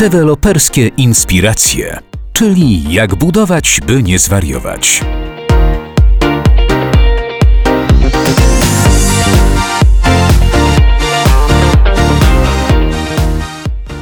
[0.00, 1.98] Deweloperskie inspiracje,
[2.32, 5.04] czyli jak budować, by nie zwariować.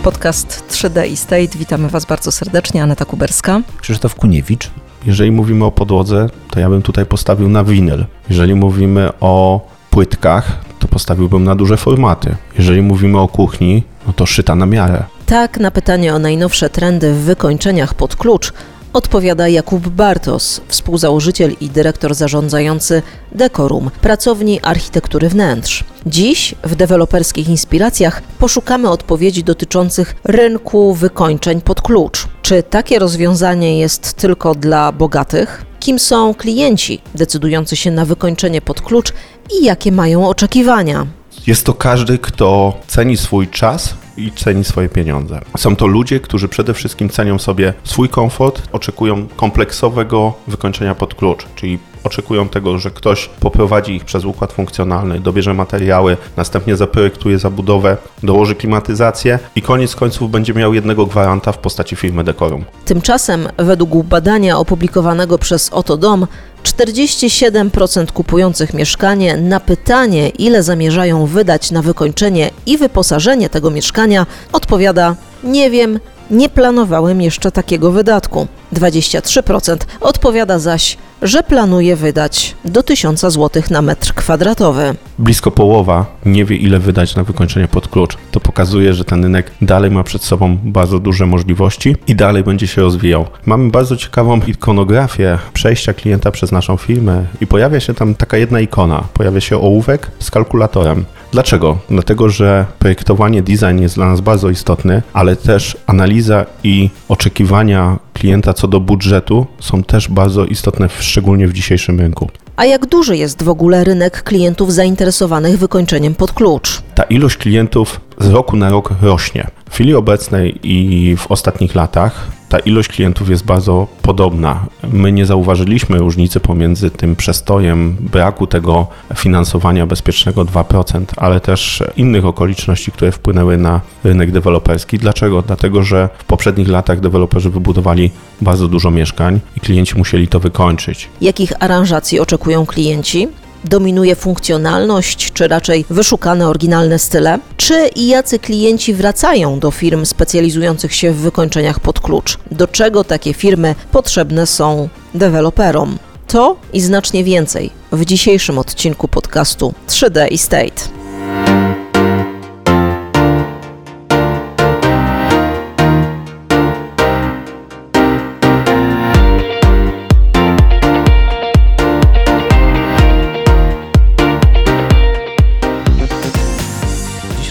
[0.02, 1.58] Podcast 3D i State.
[1.58, 2.82] Witamy Was bardzo serdecznie.
[2.82, 3.61] Aneta Kuberska.
[3.80, 4.70] Krzysztof Kuniewicz.
[5.06, 8.06] Jeżeli mówimy o podłodze, to ja bym tutaj postawił na winyl.
[8.29, 12.36] Jeżeli mówimy o płytkach, to postawiłbym na duże formaty.
[12.58, 15.04] Jeżeli mówimy o kuchni, no to szyta na miarę.
[15.26, 18.52] Tak, na pytanie o najnowsze trendy w wykończeniach pod klucz
[18.92, 23.02] odpowiada Jakub Bartos, współzałożyciel i dyrektor zarządzający
[23.32, 25.84] Decorum, pracowni architektury wnętrz.
[26.06, 32.27] Dziś w deweloperskich inspiracjach poszukamy odpowiedzi dotyczących rynku wykończeń pod klucz.
[32.42, 35.64] Czy takie rozwiązanie jest tylko dla bogatych?
[35.80, 39.12] Kim są klienci decydujący się na wykończenie pod klucz
[39.61, 41.06] i jakie mają oczekiwania?
[41.47, 45.41] Jest to każdy, kto ceni swój czas i ceni swoje pieniądze.
[45.57, 51.47] Są to ludzie, którzy przede wszystkim cenią sobie swój komfort, oczekują kompleksowego wykończenia pod klucz,
[51.55, 57.97] czyli oczekują tego, że ktoś poprowadzi ich przez układ funkcjonalny, dobierze materiały, następnie zaprojektuje zabudowę,
[58.23, 62.65] dołoży klimatyzację i koniec końców będzie miał jednego gwaranta w postaci firmy Decorum.
[62.84, 66.27] Tymczasem, według badania opublikowanego przez Oto Dom,
[66.65, 75.17] 47% kupujących mieszkanie na pytanie, ile zamierzają wydać na wykończenie i wyposażenie tego mieszkania, odpowiada:
[75.45, 78.47] Nie wiem, nie planowałem jeszcze takiego wydatku.
[78.75, 84.94] 23% odpowiada zaś, że planuje wydać do 1000 zł na metr kwadratowy.
[85.19, 88.16] Blisko połowa nie wie, ile wydać na wykończenie pod klucz.
[88.31, 92.66] To pokazuje, że ten rynek dalej ma przed sobą bardzo duże możliwości i dalej będzie
[92.66, 93.27] się rozwijał.
[93.47, 98.61] Mamy bardzo ciekawą ikonografię przejścia klienta przez naszą firmę i pojawia się tam taka jedna
[98.61, 99.05] ikona.
[99.14, 101.05] Pojawia się ołówek z kalkulatorem.
[101.33, 101.78] Dlaczego?
[101.91, 108.55] Dlatego, że projektowanie, design jest dla nas bardzo istotny, ale też analiza i oczekiwania klienta
[108.55, 112.31] co do budżetu są też bardzo istotne, szczególnie w dzisiejszym rynku.
[112.57, 116.83] A jak duży jest w ogóle rynek klientów zainteresowanych wykończeniem pod klucz?
[116.95, 119.47] Ta ilość klientów z roku na rok rośnie.
[119.75, 124.67] W chwili obecnej i w ostatnich latach ta ilość klientów jest bardzo podobna.
[124.93, 128.87] My nie zauważyliśmy różnicy pomiędzy tym przestojem braku tego
[129.17, 134.99] finansowania bezpiecznego 2%, ale też innych okoliczności, które wpłynęły na rynek deweloperski.
[134.99, 135.43] Dlaczego?
[135.43, 138.11] Dlatego, że w poprzednich latach deweloperzy wybudowali
[138.41, 141.09] bardzo dużo mieszkań i klienci musieli to wykończyć.
[141.21, 143.29] Jakich aranżacji oczekują klienci?
[143.64, 147.38] Dominuje funkcjonalność, czy raczej wyszukane oryginalne style?
[147.56, 152.38] Czy i jacy klienci wracają do firm specjalizujących się w wykończeniach pod klucz?
[152.50, 155.98] Do czego takie firmy potrzebne są deweloperom?
[156.26, 161.03] To i znacznie więcej w dzisiejszym odcinku podcastu 3D Estate.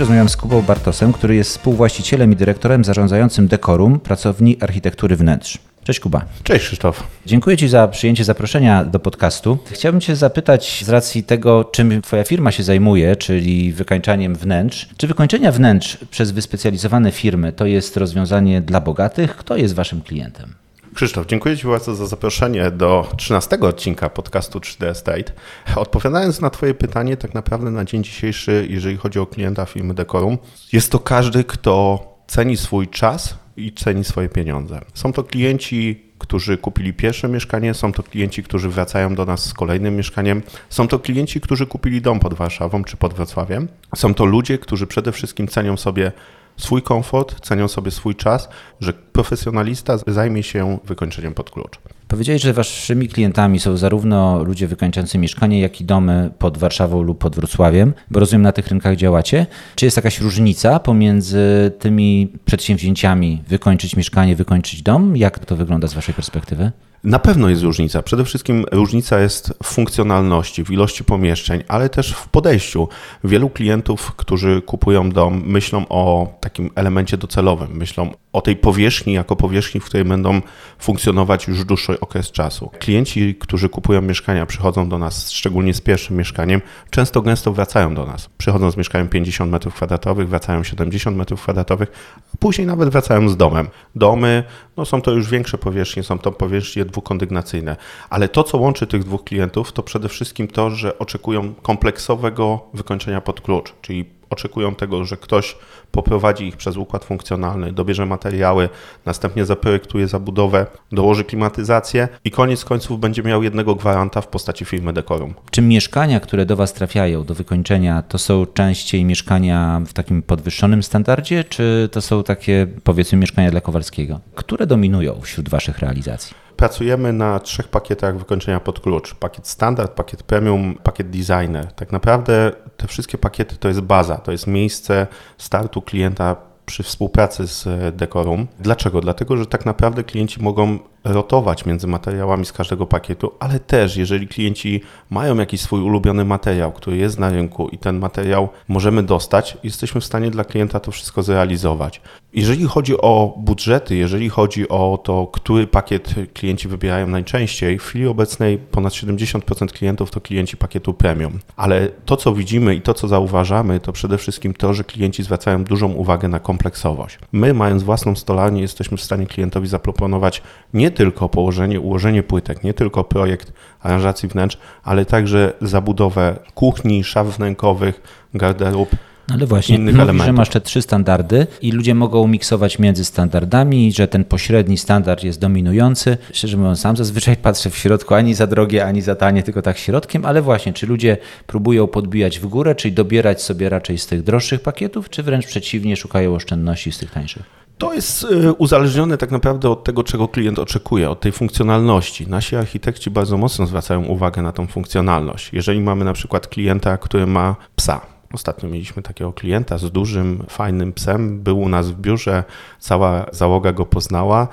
[0.04, 5.58] Rozmawiam z Kubą Bartosem, który jest współwłaścicielem i dyrektorem zarządzającym Decorum, pracowni architektury wnętrz.
[5.84, 6.26] Cześć Kuba.
[6.44, 7.08] Cześć Krzysztof.
[7.26, 9.58] Dziękuję Ci za przyjęcie zaproszenia do podcastu.
[9.72, 14.90] Chciałbym Cię zapytać z racji tego, czym Twoja firma się zajmuje, czyli wykańczaniem wnętrz.
[14.98, 19.36] Czy wykończenia wnętrz przez wyspecjalizowane firmy to jest rozwiązanie dla bogatych?
[19.36, 20.54] Kto jest Waszym klientem?
[20.94, 25.34] Krzysztof, dziękuję Ci bardzo za zaproszenie do 13 odcinka podcastu 3D Estate.
[25.76, 30.38] Odpowiadając na Twoje pytanie, tak naprawdę na dzień dzisiejszy, jeżeli chodzi o klienta firmy Decorum,
[30.74, 34.82] jest to każdy, kto ceni swój czas i ceni swoje pieniądze.
[34.94, 39.54] Są to klienci, którzy kupili pierwsze mieszkanie, są to klienci, którzy wracają do nas z
[39.54, 43.68] kolejnym mieszkaniem, są to klienci, którzy kupili dom pod Warszawą czy pod Wrocławiem.
[43.96, 46.12] Są to ludzie, którzy przede wszystkim cenią sobie
[46.58, 48.50] swój komfort, cenią sobie swój czas,
[48.80, 51.80] że profesjonalista zajmie się wykończeniem pod klucz.
[52.08, 57.18] Powiedziałeś, że waszymi klientami są zarówno ludzie wykończający mieszkanie, jak i domy pod Warszawą lub
[57.18, 59.46] pod Wrocławiem, bo rozumiem, na tych rynkach działacie.
[59.76, 65.18] Czy jest jakaś różnica pomiędzy tymi przedsięwzięciami wykończyć mieszkanie, wykończyć dom?
[65.18, 66.72] Jak to wygląda z waszej perspektywy?
[67.04, 68.04] Na pewno jest różnica.
[68.04, 72.88] Przede wszystkim różnica jest w funkcjonalności, w ilości pomieszczeń, ale też w podejściu.
[73.24, 79.36] Wielu klientów, którzy kupują dom, myślą o takim elemencie docelowym, myślą o tej powierzchni jako
[79.36, 80.42] powierzchni, w której będą
[80.80, 82.72] funkcjonować już dłuższy okres czasu.
[82.80, 88.06] Klienci, którzy kupują mieszkania, przychodzą do nas, szczególnie z pierwszym mieszkaniem, często gęsto wracają do
[88.06, 88.30] nas.
[88.38, 91.88] Przychodzą z mieszkaniem 50 m2, wracają 70 m2,
[92.34, 93.68] a później nawet wracają z domem.
[93.96, 94.44] Domy,
[94.78, 97.76] no są to już większe powierzchnie, są to powierzchnie dwukondygnacyjne,
[98.10, 103.22] ale to, co łączy tych dwóch klientów, to przede wszystkim to, że oczekują kompleksowego wykończenia
[103.22, 105.56] pod klucz, czyli oczekują tego, że ktoś
[105.92, 108.70] poprowadzi ich przez układ funkcjonalny, dobierze materiały,
[109.06, 114.94] następnie zaprojektuje zabudowę, dołoży klimatyzację i koniec końców będzie miał jednego gwaranta w postaci firmy
[114.94, 115.34] Decorum.
[115.52, 120.84] Czy mieszkania, które do Was trafiają do wykończenia, to są częściej mieszkania w takim podwyższonym
[120.84, 124.20] standardzie, czy to są takie, powiedzmy, mieszkania dla Kowalskiego?
[124.36, 126.43] Które dominują wśród Waszych realizacji?
[126.58, 129.16] Pracujemy na trzech pakietach wykończenia pod klucz.
[129.16, 131.74] Pakiet standard, pakiet premium, pakiet designer.
[131.76, 135.08] Tak naprawdę te wszystkie pakiety to jest baza, to jest miejsce
[135.38, 136.36] startu klienta
[136.66, 138.48] przy współpracy z Decorum.
[138.60, 139.02] Dlaczego?
[139.02, 144.28] Dlatego, że tak naprawdę klienci mogą rotować między materiałami z każdego pakietu, ale też jeżeli
[144.28, 149.58] klienci mają jakiś swój ulubiony materiał, który jest na rynku i ten materiał możemy dostać,
[149.64, 152.02] jesteśmy w stanie dla klienta to wszystko zrealizować.
[152.34, 158.08] Jeżeli chodzi o budżety, jeżeli chodzi o to, który pakiet klienci wybierają najczęściej, w chwili
[158.08, 161.40] obecnej ponad 70% klientów to klienci pakietu premium.
[161.56, 165.64] Ale to, co widzimy i to, co zauważamy, to przede wszystkim to, że klienci zwracają
[165.64, 167.20] dużą uwagę na kompleksowość.
[167.32, 170.42] My, mając własną stolarnię, jesteśmy w stanie klientowi zaproponować
[170.74, 177.28] nie tylko położenie, ułożenie płytek, nie tylko projekt aranżacji wnętrz, ale także zabudowę kuchni, szaf
[177.38, 178.02] wnękowych,
[178.34, 178.90] garderób.
[179.28, 180.26] No ale właśnie, innych mówisz, elementów.
[180.26, 185.24] że masz te trzy standardy i ludzie mogą miksować między standardami, że ten pośredni standard
[185.24, 186.18] jest dominujący.
[186.34, 189.78] Szczerze mówiąc, sam zazwyczaj patrzę w środku ani za drogie, ani za tanie, tylko tak
[189.78, 191.18] środkiem, ale właśnie, czy ludzie
[191.48, 195.96] próbują podbijać w górę, czyli dobierać sobie raczej z tych droższych pakietów, czy wręcz przeciwnie,
[195.98, 197.63] szukają oszczędności z tych tańszych?
[197.78, 202.28] To jest y, uzależnione tak naprawdę od tego, czego klient oczekuje, od tej funkcjonalności.
[202.28, 205.54] Nasi architekci bardzo mocno zwracają uwagę na tą funkcjonalność.
[205.54, 208.02] Jeżeli mamy na przykład klienta, który ma psa,
[208.34, 211.40] Ostatnio mieliśmy takiego klienta z dużym, fajnym psem.
[211.40, 212.44] Był u nas w biurze,
[212.80, 214.48] cała załoga go poznała.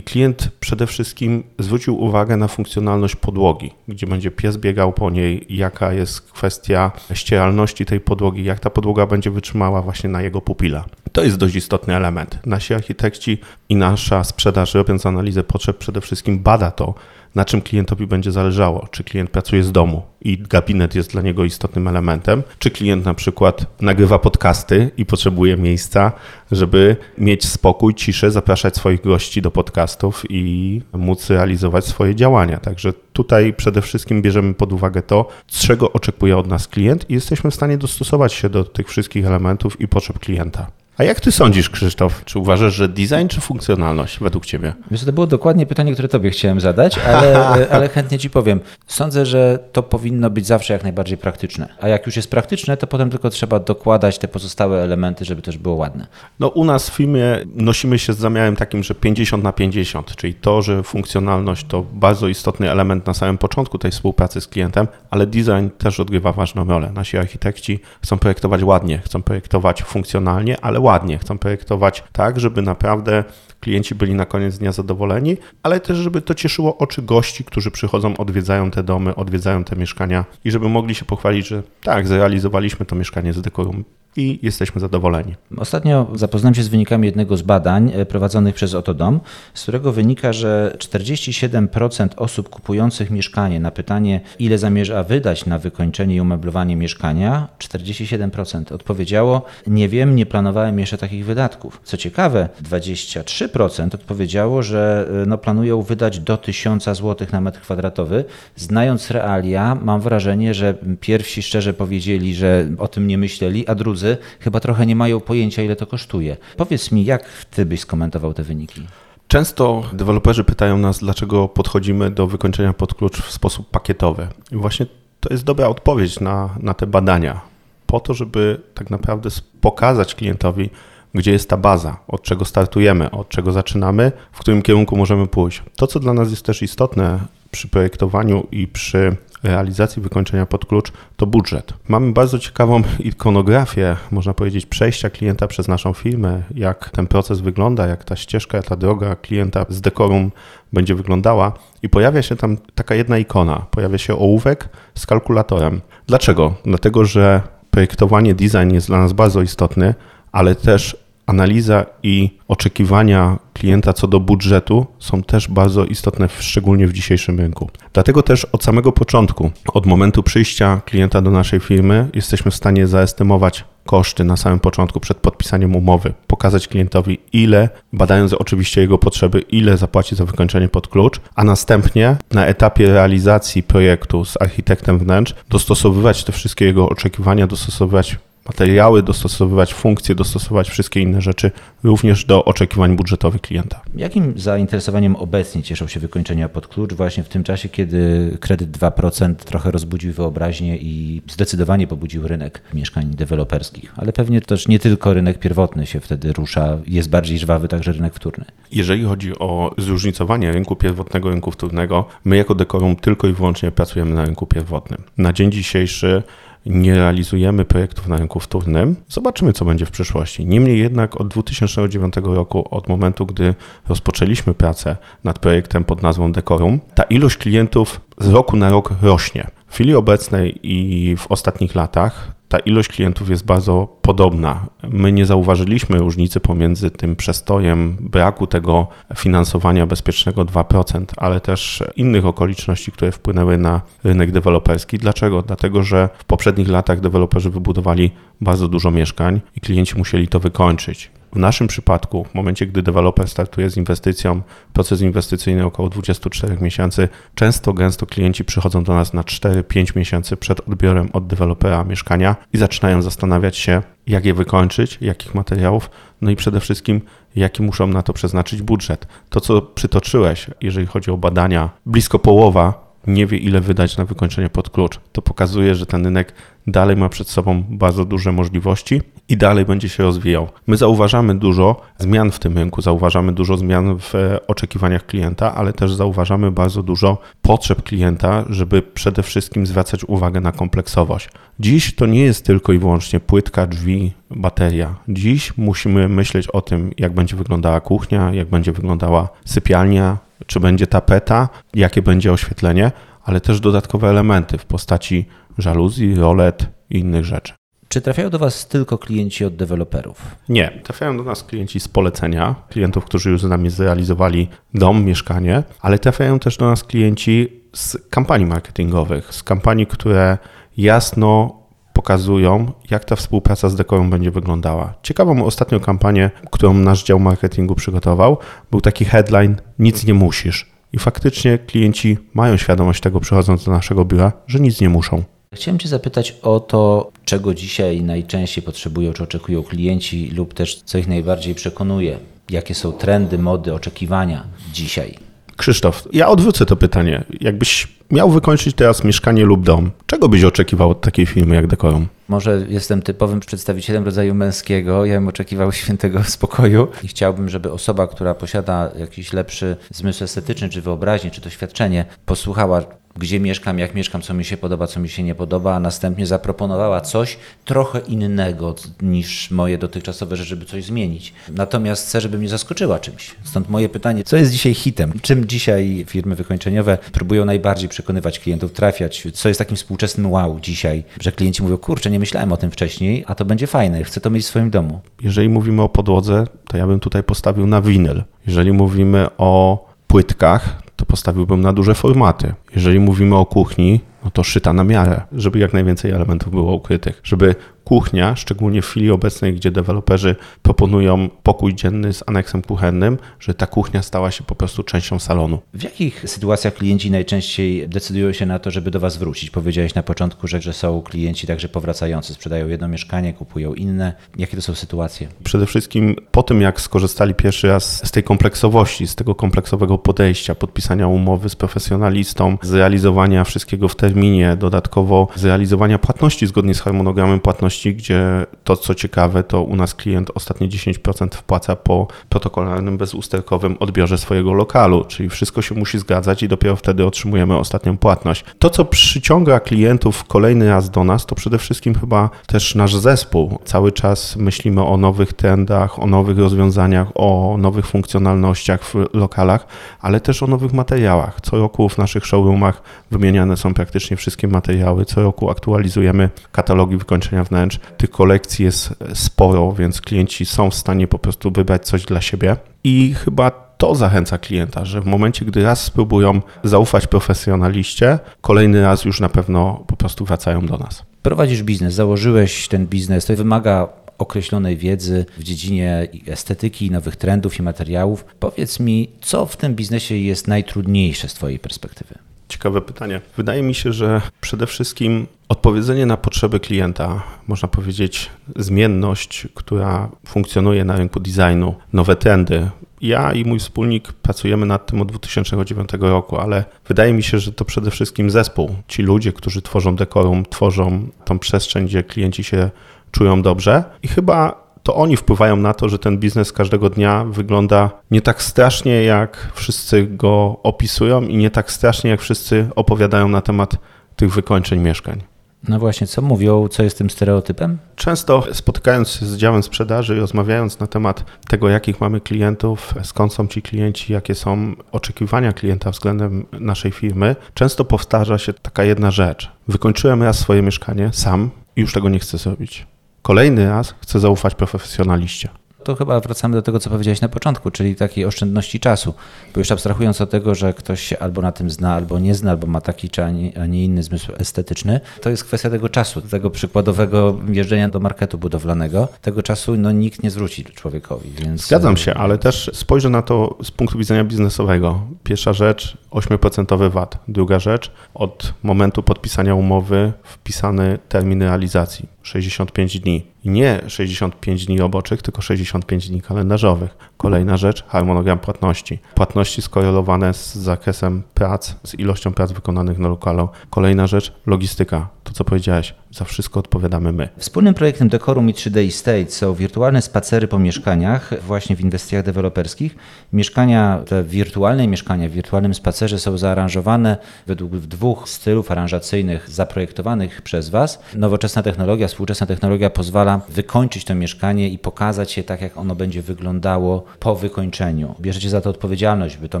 [0.00, 5.46] I klient przede wszystkim zwrócił uwagę na funkcjonalność podłogi, gdzie będzie pies biegał po niej,
[5.48, 10.84] jaka jest kwestia ścieralności tej podłogi, jak ta podłoga będzie wytrzymała właśnie na jego pupila.
[11.12, 12.38] To jest dość istotny element.
[12.46, 13.38] Nasi architekci
[13.68, 16.94] i nasza sprzedaż, robiąc analizę potrzeb, przede wszystkim bada to,
[17.34, 18.88] na czym klientowi będzie zależało.
[18.90, 23.14] Czy klient pracuje z domu i gabinet jest dla niego istotnym elementem, czy klient na
[23.14, 26.12] przykład nagrywa podcasty i potrzebuje miejsca,
[26.52, 32.58] żeby mieć spokój, ciszę, zapraszać swoich gości do podcastów i móc realizować swoje działania.
[32.58, 37.50] Także tutaj przede wszystkim bierzemy pod uwagę to, czego oczekuje od nas klient i jesteśmy
[37.50, 40.79] w stanie dostosować się do tych wszystkich elementów i potrzeb klienta.
[41.00, 42.24] A jak ty sądzisz, Krzysztof?
[42.24, 44.72] Czy uważasz, że design czy funkcjonalność według ciebie?
[44.90, 48.60] Wiesz, to było dokładnie pytanie, które tobie chciałem zadać, ale, ale chętnie ci powiem.
[48.86, 51.68] Sądzę, że to powinno być zawsze jak najbardziej praktyczne.
[51.80, 55.58] A jak już jest praktyczne, to potem tylko trzeba dokładać te pozostałe elementy, żeby też
[55.58, 56.06] było ładne.
[56.40, 60.34] No u nas w firmie nosimy się z zamiarem takim, że 50 na 50, czyli
[60.34, 65.26] to, że funkcjonalność to bardzo istotny element na samym początku tej współpracy z klientem, ale
[65.26, 66.92] design też odgrywa ważną rolę.
[66.94, 73.24] Nasi architekci chcą projektować ładnie, chcą projektować funkcjonalnie, ale ładnie, chcą projektować tak, żeby naprawdę
[73.60, 78.16] klienci byli na koniec dnia zadowoleni, ale też, żeby to cieszyło oczy gości, którzy przychodzą,
[78.16, 82.96] odwiedzają te domy, odwiedzają te mieszkania i żeby mogli się pochwalić, że tak, zrealizowaliśmy to
[82.96, 83.84] mieszkanie z dekorum
[84.16, 85.34] i jesteśmy zadowoleni.
[85.56, 89.20] Ostatnio zapoznałem się z wynikami jednego z badań e, prowadzonych przez Otodom,
[89.54, 96.16] z którego wynika, że 47% osób kupujących mieszkanie na pytanie, ile zamierza wydać na wykończenie
[96.16, 101.80] i umeblowanie mieszkania, 47% odpowiedziało: Nie wiem, nie planowałem jeszcze takich wydatków.
[101.84, 108.24] Co ciekawe, 23% odpowiedziało, że e, no, planują wydać do 1000 zł na metr kwadratowy.
[108.56, 113.99] Znając realia, mam wrażenie, że pierwsi szczerze powiedzieli, że o tym nie myśleli, a drudzy
[114.40, 116.36] chyba trochę nie mają pojęcia, ile to kosztuje.
[116.56, 118.86] Powiedz mi, jak ty byś skomentował te wyniki?
[119.28, 124.28] Często deweloperzy pytają nas, dlaczego podchodzimy do wykończenia pod klucz w sposób pakietowy.
[124.52, 124.86] I właśnie
[125.20, 127.40] to jest dobra odpowiedź na, na te badania.
[127.86, 129.30] Po to, żeby tak naprawdę
[129.60, 130.70] pokazać klientowi,
[131.14, 135.62] gdzie jest ta baza, od czego startujemy, od czego zaczynamy, w którym kierunku możemy pójść.
[135.76, 140.92] To, co dla nas jest też istotne przy projektowaniu i przy realizacji wykończenia pod klucz,
[141.16, 141.72] to budżet.
[141.88, 147.86] Mamy bardzo ciekawą ikonografię, można powiedzieć, przejścia klienta przez naszą firmę, jak ten proces wygląda,
[147.86, 150.32] jak ta ścieżka, ta droga klienta z dekorum
[150.72, 155.80] będzie wyglądała i pojawia się tam taka jedna ikona, pojawia się ołówek z kalkulatorem.
[156.06, 156.54] Dlaczego?
[156.64, 159.94] Dlatego, że projektowanie, design jest dla nas bardzo istotny,
[160.32, 160.96] ale też
[161.30, 167.70] analiza i oczekiwania klienta co do budżetu są też bardzo istotne, szczególnie w dzisiejszym rynku.
[167.92, 172.86] Dlatego też od samego początku, od momentu przyjścia klienta do naszej firmy, jesteśmy w stanie
[172.86, 179.40] zaestymować koszty na samym początku przed podpisaniem umowy, pokazać klientowi ile, badając oczywiście jego potrzeby,
[179.40, 185.34] ile zapłaci za wykończenie pod klucz, a następnie na etapie realizacji projektu z architektem wnętrz
[185.48, 191.50] dostosowywać te wszystkie jego oczekiwania, dostosowywać materiały, dostosowywać funkcje, dostosować wszystkie inne rzeczy
[191.84, 193.80] również do oczekiwań budżetowych klienta.
[193.94, 199.34] Jakim zainteresowaniem obecnie cieszą się wykończenia pod klucz właśnie w tym czasie, kiedy kredyt 2%
[199.34, 205.38] trochę rozbudził wyobraźnię i zdecydowanie pobudził rynek mieszkań deweloperskich, ale pewnie też nie tylko rynek
[205.38, 208.44] pierwotny się wtedy rusza, jest bardziej żwawy także rynek wtórny.
[208.72, 214.14] Jeżeli chodzi o zróżnicowanie rynku pierwotnego, rynku wtórnego, my jako Dekorum tylko i wyłącznie pracujemy
[214.14, 215.02] na rynku pierwotnym.
[215.18, 216.22] Na dzień dzisiejszy
[216.66, 218.96] nie realizujemy projektów na rynku wtórnym.
[219.08, 220.46] Zobaczymy, co będzie w przyszłości.
[220.46, 223.54] Niemniej jednak od 2009 roku, od momentu, gdy
[223.88, 229.46] rozpoczęliśmy pracę nad projektem pod nazwą Decorum, ta ilość klientów z roku na rok rośnie.
[229.70, 234.66] W chwili obecnej i w ostatnich latach ta ilość klientów jest bardzo podobna.
[234.88, 238.86] My nie zauważyliśmy różnicy pomiędzy tym przestojem braku tego
[239.16, 244.98] finansowania bezpiecznego 2%, ale też innych okoliczności, które wpłynęły na rynek deweloperski.
[244.98, 245.42] Dlaczego?
[245.42, 248.10] Dlatego, że w poprzednich latach deweloperzy wybudowali
[248.40, 251.10] bardzo dużo mieszkań i klienci musieli to wykończyć.
[251.32, 257.08] W naszym przypadku, w momencie, gdy deweloper startuje z inwestycją, proces inwestycyjny około 24 miesięcy,
[257.34, 262.58] często gęsto klienci przychodzą do nas na 4-5 miesięcy przed odbiorem od dewelopera mieszkania i
[262.58, 267.00] zaczynają zastanawiać się, jak je wykończyć, jakich materiałów, no i przede wszystkim,
[267.36, 269.06] jaki muszą na to przeznaczyć budżet.
[269.28, 274.48] To, co przytoczyłeś, jeżeli chodzi o badania, blisko połowa nie wie, ile wydać na wykończenie
[274.48, 275.00] pod klucz.
[275.12, 276.34] To pokazuje, że ten rynek
[276.66, 280.48] dalej ma przed sobą bardzo duże możliwości i dalej będzie się rozwijał.
[280.66, 284.14] My zauważamy dużo zmian w tym rynku, zauważamy dużo zmian w
[284.46, 290.52] oczekiwaniach klienta, ale też zauważamy bardzo dużo potrzeb klienta, żeby przede wszystkim zwracać uwagę na
[290.52, 291.28] kompleksowość.
[291.60, 294.94] Dziś to nie jest tylko i wyłącznie płytka, drzwi, bateria.
[295.08, 300.86] Dziś musimy myśleć o tym, jak będzie wyglądała kuchnia, jak będzie wyglądała sypialnia, czy będzie
[300.86, 302.92] tapeta, jakie będzie oświetlenie,
[303.24, 305.26] ale też dodatkowe elementy w postaci
[305.58, 307.52] żaluzji, rolet i innych rzeczy.
[307.88, 310.36] Czy trafiają do Was tylko klienci od deweloperów?
[310.48, 315.62] Nie, trafiają do nas klienci z polecenia, klientów, którzy już z nami zrealizowali dom, mieszkanie,
[315.80, 320.38] ale trafiają też do nas klienci z kampanii marketingowych, z kampanii, które
[320.76, 321.59] jasno
[321.92, 324.94] pokazują, jak ta współpraca z Dekorą będzie wyglądała.
[325.02, 328.38] Ciekawą ostatnią kampanię, którą nasz dział marketingu przygotował,
[328.70, 330.66] był taki headline Nic nie musisz.
[330.92, 335.22] I faktycznie klienci mają świadomość tego, przychodząc do naszego biura, że nic nie muszą.
[335.54, 340.98] Chciałem Cię zapytać o to, czego dzisiaj najczęściej potrzebują czy oczekują klienci, lub też co
[340.98, 342.18] ich najbardziej przekonuje.
[342.50, 345.18] Jakie są trendy, mody, oczekiwania dzisiaj?
[345.56, 347.24] Krzysztof, ja odwrócę to pytanie.
[347.40, 352.06] Jakbyś miał wykończyć teraz mieszkanie lub dom, czego byś oczekiwał od takiej firmy jak Dekorum?
[352.28, 355.04] Może jestem typowym przedstawicielem rodzaju męskiego.
[355.04, 360.68] Ja bym oczekiwał świętego spokoju i chciałbym, żeby osoba, która posiada jakiś lepszy zmysł estetyczny,
[360.68, 362.82] czy wyobraźnię, czy doświadczenie, posłuchała
[363.16, 366.26] gdzie mieszkam, jak mieszkam, co mi się podoba, co mi się nie podoba, a następnie
[366.26, 371.32] zaproponowała coś trochę innego niż moje dotychczasowe rzeczy, żeby coś zmienić.
[371.52, 373.34] Natomiast chcę, żeby mnie zaskoczyła czymś.
[373.44, 375.12] Stąd moje pytanie, co jest dzisiaj hitem?
[375.22, 379.26] Czym dzisiaj firmy wykończeniowe próbują najbardziej przekonywać klientów, trafiać?
[379.34, 383.24] Co jest takim współczesnym wow dzisiaj, że klienci mówią, kurczę, nie myślałem o tym wcześniej,
[383.26, 385.00] a to będzie fajne, chcę to mieć w swoim domu.
[385.22, 388.22] Jeżeli mówimy o podłodze, to ja bym tutaj postawił na winyl.
[388.46, 392.54] Jeżeli mówimy o płytkach, postawiłbym na duże formaty.
[392.74, 397.20] Jeżeli mówimy o kuchni, no to szyta na miarę, żeby jak najwięcej elementów było ukrytych,
[397.24, 397.54] żeby
[397.90, 403.66] kuchnia, szczególnie w chwili obecnej, gdzie deweloperzy proponują pokój dzienny z aneksem kuchennym, że ta
[403.66, 405.58] kuchnia stała się po prostu częścią salonu.
[405.74, 409.50] W jakich sytuacjach klienci najczęściej decydują się na to, żeby do Was wrócić?
[409.50, 414.12] Powiedziałeś na początku, że, że są klienci także powracający, sprzedają jedno mieszkanie, kupują inne.
[414.38, 415.28] Jakie to są sytuacje?
[415.44, 420.54] Przede wszystkim po tym, jak skorzystali pierwszy raz z tej kompleksowości, z tego kompleksowego podejścia,
[420.54, 427.79] podpisania umowy z profesjonalistą, zrealizowania wszystkiego w terminie, dodatkowo zrealizowania płatności zgodnie z harmonogramem płatności,
[427.88, 434.18] gdzie to, co ciekawe, to u nas klient ostatnie 10% wpłaca po protokolarnym, bezusterkowym odbiorze
[434.18, 438.44] swojego lokalu, czyli wszystko się musi zgadzać i dopiero wtedy otrzymujemy ostatnią płatność.
[438.58, 443.58] To, co przyciąga klientów kolejny raz do nas, to przede wszystkim chyba też nasz zespół.
[443.64, 449.66] Cały czas myślimy o nowych trendach, o nowych rozwiązaniach, o nowych funkcjonalnościach w lokalach,
[450.00, 451.40] ale też o nowych materiałach.
[451.42, 455.04] Co roku w naszych showroomach wymieniane są praktycznie wszystkie materiały.
[455.04, 457.78] Co roku aktualizujemy katalogi wykończenia wnętrz.
[457.96, 462.56] Tych kolekcji jest sporo, więc klienci są w stanie po prostu wybrać coś dla siebie.
[462.84, 469.04] I chyba to zachęca klienta, że w momencie, gdy raz spróbują zaufać profesjonaliście, kolejny raz
[469.04, 471.02] już na pewno po prostu wracają do nas.
[471.22, 473.88] Prowadzisz biznes, założyłeś ten biznes, to wymaga
[474.18, 478.24] określonej wiedzy w dziedzinie estetyki, nowych trendów i materiałów.
[478.40, 482.14] Powiedz mi, co w tym biznesie jest najtrudniejsze z Twojej perspektywy?
[482.50, 483.20] Ciekawe pytanie.
[483.36, 490.84] Wydaje mi się, że przede wszystkim odpowiedzenie na potrzeby klienta, można powiedzieć zmienność, która funkcjonuje
[490.84, 492.70] na rynku designu, nowe trendy.
[493.00, 497.52] Ja i mój wspólnik pracujemy nad tym od 2009 roku, ale wydaje mi się, że
[497.52, 498.74] to przede wszystkim zespół.
[498.88, 502.70] Ci ludzie, którzy tworzą dekorum, tworzą tą przestrzeń, gdzie klienci się
[503.12, 507.90] czują dobrze i chyba to oni wpływają na to, że ten biznes każdego dnia wygląda
[508.10, 513.40] nie tak strasznie, jak wszyscy go opisują i nie tak strasznie, jak wszyscy opowiadają na
[513.40, 513.76] temat
[514.16, 515.22] tych wykończeń mieszkań.
[515.68, 517.78] No właśnie, co mówią, co jest tym stereotypem?
[517.96, 523.32] Często spotykając się z działem sprzedaży i rozmawiając na temat tego, jakich mamy klientów, skąd
[523.32, 529.10] są ci klienci, jakie są oczekiwania klienta względem naszej firmy, często powtarza się taka jedna
[529.10, 529.50] rzecz.
[529.68, 532.86] Wykończyłem raz swoje mieszkanie sam i już tego nie chcę zrobić.
[533.22, 535.48] Kolejny raz chcę zaufać profesjonaliście.
[535.84, 539.14] To chyba wracamy do tego, co powiedziałeś na początku, czyli takiej oszczędności czasu.
[539.54, 542.50] Bo już abstrahując od tego, że ktoś się albo na tym zna, albo nie zna,
[542.50, 546.50] albo ma taki czy a nie, inny zmysł estetyczny, to jest kwestia tego czasu, tego
[546.50, 549.08] przykładowego jeżdżenia do marketu budowlanego.
[549.22, 551.30] Tego czasu no, nikt nie zwróci człowiekowi.
[551.30, 551.66] Więc...
[551.66, 555.00] Zgadzam się, ale też spojrzę na to z punktu widzenia biznesowego.
[555.22, 557.18] Pierwsza rzecz 8% VAT.
[557.28, 563.26] Druga rzecz od momentu podpisania umowy wpisany termin realizacji 65 dni.
[563.44, 567.09] I nie 65 dni roboczych, tylko 65 dni kalendarzowych.
[567.20, 568.98] Kolejna rzecz, harmonogram płatności.
[569.14, 573.48] Płatności skorelowane z zakresem prac, z ilością prac wykonanych na lokalu.
[573.70, 575.08] Kolejna rzecz, logistyka.
[575.24, 577.28] To, co powiedziałeś, za wszystko odpowiadamy my.
[577.36, 582.96] Wspólnym projektem Decorum i 3D Estate są wirtualne spacery po mieszkaniach, właśnie w inwestycjach deweloperskich.
[583.32, 590.68] Mieszkania, te wirtualne mieszkania w wirtualnym spacerze są zaaranżowane według dwóch stylów aranżacyjnych zaprojektowanych przez
[590.68, 591.02] Was.
[591.14, 596.22] Nowoczesna technologia, współczesna technologia pozwala wykończyć to mieszkanie i pokazać je tak, jak ono będzie
[596.22, 598.14] wyglądało po wykończeniu.
[598.20, 599.60] Bierzecie za to odpowiedzialność, by to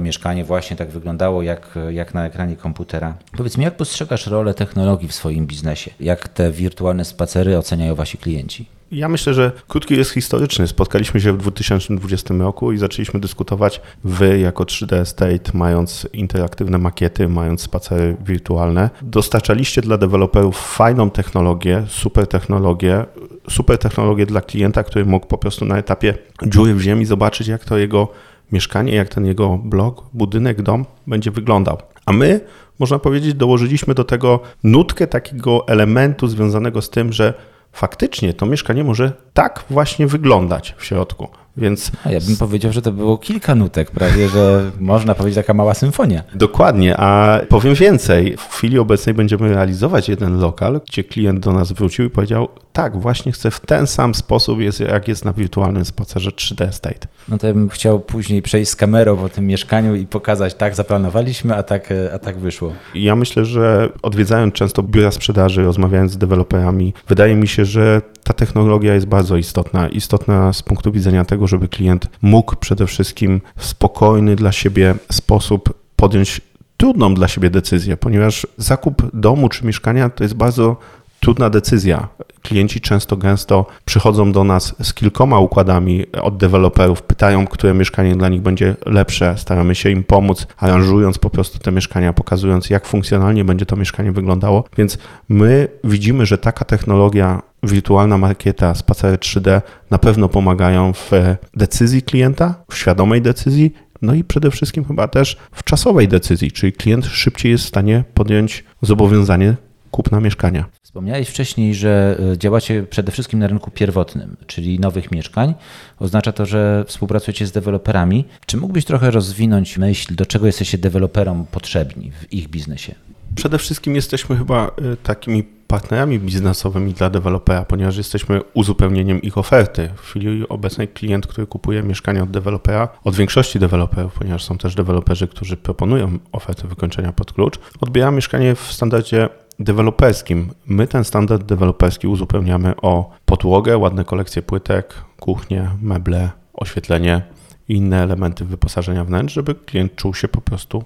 [0.00, 3.14] mieszkanie właśnie tak wyglądało, jak, jak na ekranie komputera.
[3.36, 5.90] Powiedz mi, jak postrzegasz rolę technologii w swoim biznesie?
[6.00, 8.79] Jak te wirtualne spacery oceniają Wasi klienci?
[8.92, 10.66] Ja myślę, że krótki jest historyczny.
[10.66, 13.80] Spotkaliśmy się w 2020 roku i zaczęliśmy dyskutować.
[14.04, 21.84] Wy, jako 3D Estate, mając interaktywne makiety, mając spacery wirtualne, dostarczaliście dla deweloperów fajną technologię,
[21.88, 23.04] super technologię,
[23.50, 26.14] super technologię dla klienta, który mógł po prostu na etapie
[26.46, 28.08] dziury w ziemi zobaczyć, jak to jego
[28.52, 31.78] mieszkanie, jak ten jego blok, budynek, dom będzie wyglądał.
[32.06, 32.40] A my,
[32.78, 37.34] można powiedzieć, dołożyliśmy do tego nutkę takiego elementu związanego z tym, że
[37.72, 41.28] faktycznie to mieszkanie może tak właśnie wyglądać w środku.
[41.56, 45.54] Więc a ja bym powiedział, że to było kilka nutek, prawie, że można powiedzieć taka
[45.54, 46.22] mała symfonia.
[46.34, 48.36] Dokładnie, a powiem więcej.
[48.36, 53.00] W chwili obecnej będziemy realizować jeden lokal, gdzie klient do nas wrócił i powiedział: Tak,
[53.00, 54.58] właśnie chcę w ten sam sposób,
[54.88, 57.08] jak jest na wirtualnym spacerze 3D Estate.
[57.28, 60.74] No to ja bym chciał później przejść z kamerą po tym mieszkaniu i pokazać, tak
[60.74, 62.72] zaplanowaliśmy, a tak, a tak wyszło.
[62.94, 68.34] Ja myślę, że odwiedzając często biura sprzedaży, rozmawiając z deweloperami, wydaje mi się, że ta
[68.34, 69.88] technologia jest bardzo istotna.
[69.88, 75.74] Istotna z punktu widzenia tego, żeby klient mógł przede wszystkim w spokojny dla siebie sposób
[75.96, 76.40] podjąć
[76.76, 80.76] trudną dla siebie decyzję, ponieważ zakup domu czy mieszkania to jest bardzo
[81.20, 82.08] trudna decyzja.
[82.42, 88.28] Klienci często gęsto przychodzą do nas z kilkoma układami od deweloperów, pytają, które mieszkanie dla
[88.28, 89.34] nich będzie lepsze.
[89.38, 94.12] Staramy się im pomóc, aranżując po prostu te mieszkania, pokazując, jak funkcjonalnie będzie to mieszkanie
[94.12, 94.64] wyglądało.
[94.76, 101.10] Więc my widzimy, że taka technologia, wirtualna markieta, spacery 3D na pewno pomagają w
[101.56, 106.72] decyzji klienta, w świadomej decyzji no i przede wszystkim chyba też w czasowej decyzji, czyli
[106.72, 109.54] klient szybciej jest w stanie podjąć zobowiązanie
[109.90, 110.66] kupna mieszkania.
[110.82, 115.54] Wspomniałeś wcześniej, że e, działacie przede wszystkim na rynku pierwotnym, czyli nowych mieszkań.
[115.98, 118.24] Oznacza to, że współpracujecie z deweloperami.
[118.46, 122.94] Czy mógłbyś trochę rozwinąć myśl, do czego jesteście deweloperom potrzebni w ich biznesie?
[123.34, 129.90] Przede wszystkim jesteśmy chyba e, takimi partnerami biznesowymi dla dewelopera, ponieważ jesteśmy uzupełnieniem ich oferty.
[129.96, 134.74] W chwili obecnej klient, który kupuje mieszkanie od dewelopera, od większości deweloperów, ponieważ są też
[134.74, 139.28] deweloperzy, którzy proponują ofertę wykończenia pod klucz, odbiera mieszkanie w standardzie
[139.58, 140.50] deweloperskim.
[140.66, 147.22] My ten standard deweloperski uzupełniamy o podłogę, ładne kolekcje płytek, kuchnię, meble, oświetlenie
[147.70, 150.84] i inne elementy wyposażenia wnętrz, żeby klient czuł się po prostu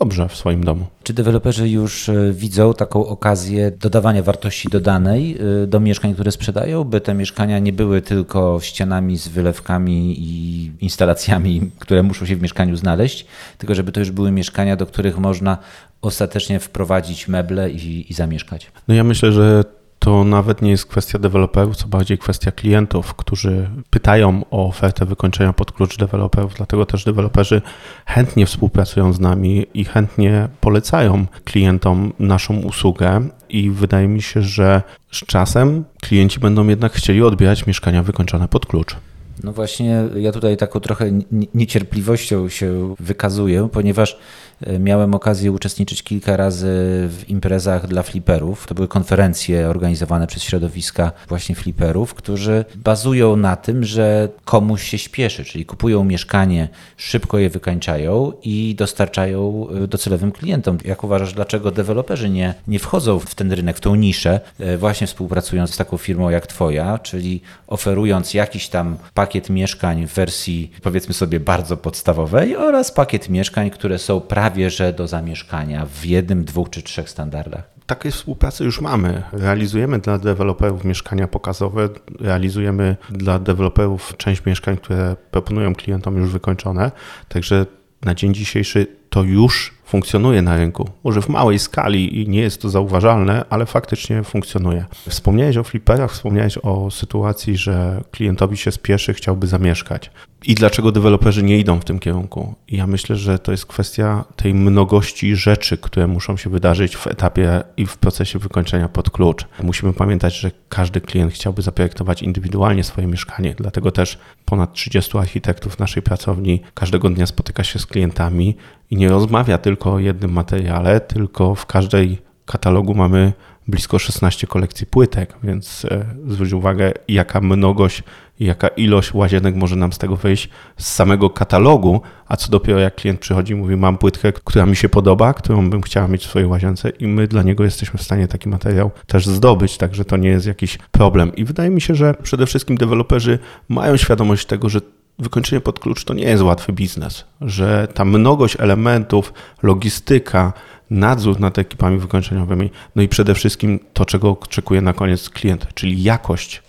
[0.00, 0.86] dobrze w swoim domu.
[1.02, 6.84] Czy deweloperzy już e, widzą taką okazję dodawania wartości dodanej e, do mieszkań, które sprzedają,
[6.84, 12.42] by te mieszkania nie były tylko ścianami z wylewkami i instalacjami, które muszą się w
[12.42, 13.26] mieszkaniu znaleźć,
[13.58, 15.58] tylko żeby to już były mieszkania, do których można
[16.02, 18.72] ostatecznie wprowadzić meble i, i zamieszkać?
[18.88, 19.64] No ja myślę, że
[20.06, 25.52] To nawet nie jest kwestia deweloperów, co bardziej kwestia klientów, którzy pytają o ofertę wykończenia
[25.52, 27.62] pod klucz deweloperów, dlatego też deweloperzy
[28.06, 34.82] chętnie współpracują z nami i chętnie polecają klientom naszą usługę i wydaje mi się, że
[35.12, 38.96] z czasem klienci będą jednak chcieli odbierać mieszkania wykończone pod klucz.
[39.44, 41.10] No właśnie, ja tutaj taką trochę
[41.54, 44.18] niecierpliwością się wykazuję, ponieważ
[44.60, 46.66] e, miałem okazję uczestniczyć kilka razy
[47.08, 48.66] w imprezach dla fliperów.
[48.66, 54.98] To były konferencje organizowane przez środowiska właśnie fliperów, którzy bazują na tym, że komuś się
[54.98, 60.78] śpieszy, czyli kupują mieszkanie, szybko je wykańczają i dostarczają e, docelowym klientom.
[60.84, 65.06] Jak uważasz, dlaczego deweloperzy nie, nie wchodzą w ten rynek, w tą niszę, e, właśnie
[65.06, 70.70] współpracując z taką firmą jak Twoja, czyli oferując jakiś tam pakiet pakiet mieszkań w wersji
[70.82, 76.44] powiedzmy sobie bardzo podstawowej oraz pakiet mieszkań, które są prawie że do zamieszkania w jednym,
[76.44, 77.70] dwóch czy trzech standardach.
[77.86, 79.22] Takiej współpracy już mamy.
[79.32, 81.88] Realizujemy dla deweloperów mieszkania pokazowe,
[82.20, 86.90] realizujemy dla deweloperów część mieszkań, które proponują klientom już wykończone.
[87.28, 87.66] Także
[88.02, 90.90] na dzień dzisiejszy to już funkcjonuje na rynku.
[91.04, 94.84] Może w małej skali i nie jest to zauważalne, ale faktycznie funkcjonuje.
[95.08, 100.10] Wspomniałeś o fliperach, wspomniałeś o sytuacji, że klientowi się spieszy, chciałby zamieszkać.
[100.44, 102.54] I dlaczego deweloperzy nie idą w tym kierunku?
[102.68, 107.62] Ja myślę, że to jest kwestia tej mnogości rzeczy, które muszą się wydarzyć w etapie
[107.76, 109.44] i w procesie wykończenia pod klucz.
[109.62, 115.78] Musimy pamiętać, że każdy klient chciałby zaprojektować indywidualnie swoje mieszkanie, dlatego też ponad 30 architektów
[115.78, 118.56] naszej pracowni każdego dnia spotyka się z klientami
[118.90, 123.32] i nie rozmawia tylko o jednym materiale, tylko w każdej katalogu mamy
[123.68, 128.02] blisko 16 kolekcji płytek, więc e, zwróć uwagę, jaka mnogość
[128.40, 132.94] jaka ilość łazienek może nam z tego wyjść z samego katalogu, a co dopiero jak
[132.94, 136.28] klient przychodzi i mówi, mam płytkę, która mi się podoba, którą bym chciała mieć w
[136.28, 140.16] swojej łazience i my dla niego jesteśmy w stanie taki materiał też zdobyć, także to
[140.16, 141.36] nie jest jakiś problem.
[141.36, 144.80] I wydaje mi się, że przede wszystkim deweloperzy mają świadomość tego, że
[145.18, 150.52] wykończenie pod klucz to nie jest łatwy biznes, że ta mnogość elementów, logistyka,
[150.90, 156.02] nadzór nad ekipami wykończeniowymi, no i przede wszystkim to, czego oczekuje na koniec klient, czyli
[156.02, 156.62] jakość